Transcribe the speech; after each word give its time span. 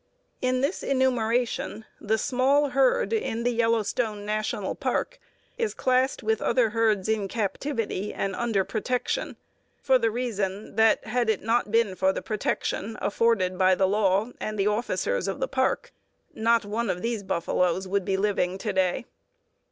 In 0.41 0.61
this 0.61 0.81
enumeration 0.81 1.85
the 1.99 2.17
small 2.17 2.69
herd 2.69 3.13
in 3.13 3.43
the 3.43 3.51
Yellowstone 3.51 4.25
National 4.25 4.73
Park 4.73 5.19
is 5.59 5.75
classed 5.75 6.23
with 6.23 6.41
other 6.41 6.71
herds 6.71 7.07
in 7.07 7.27
captivity 7.27 8.11
and 8.11 8.35
under 8.35 8.63
protection, 8.63 9.37
for 9.79 9.99
the 9.99 10.09
reason 10.09 10.75
that, 10.75 11.05
had 11.05 11.29
it 11.29 11.43
not 11.43 11.69
been 11.69 11.93
for 11.93 12.11
the 12.11 12.23
protection 12.23 12.97
afforded 12.99 13.59
by 13.59 13.75
the 13.75 13.87
law 13.87 14.31
and 14.39 14.57
the 14.57 14.65
officers 14.65 15.27
of 15.27 15.39
the 15.39 15.47
Park, 15.47 15.93
not 16.33 16.65
one 16.65 16.89
of 16.89 17.03
these 17.03 17.21
buffaloes 17.21 17.87
would 17.87 18.03
be 18.03 18.17
living 18.17 18.57
to 18.57 18.73
day. 18.73 19.05